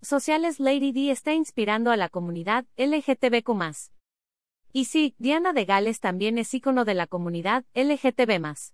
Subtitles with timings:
[0.00, 3.50] sociales Lady D está inspirando a la comunidad LGTBQ+.
[4.72, 8.72] Y sí, Diana de Gales también es ícono de la comunidad LGTB+.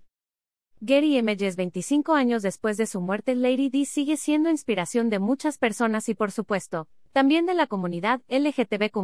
[0.85, 5.57] Getty Images 25 años después de su muerte Lady D sigue siendo inspiración de muchas
[5.57, 8.99] personas y por supuesto, también de la comunidad LGTBQ+.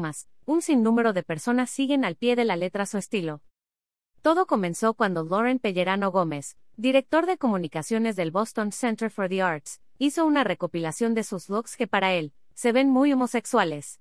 [0.44, 3.40] Un sinnúmero de personas siguen al pie de la letra su estilo.
[4.20, 9.80] Todo comenzó cuando Lauren Pellerano Gómez, director de comunicaciones del Boston Center for the Arts,
[10.00, 14.00] hizo una recopilación de sus looks que para él, se ven muy homosexuales.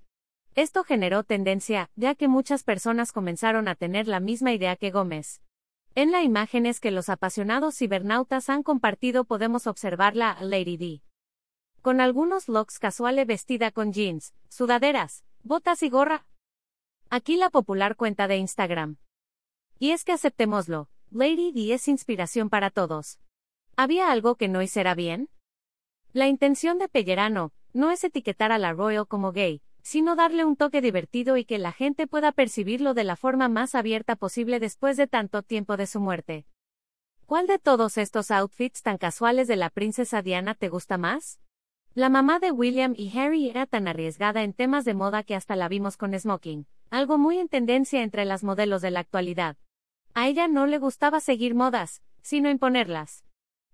[0.54, 5.42] Esto generó tendencia, ya que muchas personas comenzaron a tener la misma idea que Gómez.
[5.94, 11.02] En las imágenes que los apasionados cibernautas han compartido podemos observarla a Lady D.
[11.82, 16.24] Con algunos looks casuales vestida con jeans, sudaderas, botas y gorra.
[17.10, 18.96] Aquí la popular cuenta de Instagram.
[19.78, 23.20] Y es que aceptémoslo, Lady D es inspiración para todos.
[23.76, 25.28] ¿Había algo que no hiciera bien?
[26.12, 30.56] La intención de Pellerano no es etiquetar a la Royal como gay, sino darle un
[30.56, 34.96] toque divertido y que la gente pueda percibirlo de la forma más abierta posible después
[34.96, 36.46] de tanto tiempo de su muerte.
[37.26, 41.38] ¿Cuál de todos estos outfits tan casuales de la princesa Diana te gusta más?
[41.94, 45.54] La mamá de William y Harry era tan arriesgada en temas de moda que hasta
[45.54, 49.56] la vimos con smoking, algo muy en tendencia entre las modelos de la actualidad.
[50.14, 53.24] A ella no le gustaba seguir modas, sino imponerlas.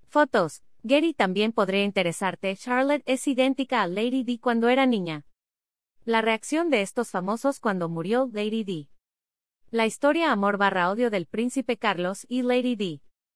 [0.08, 0.65] Fotos.
[0.88, 2.54] Gary también podría interesarte.
[2.54, 5.26] Charlotte es idéntica a Lady D cuando era niña.
[6.04, 8.88] La reacción de estos famosos cuando murió Lady D.
[9.72, 13.00] La historia amor barra odio del príncipe Carlos y Lady D.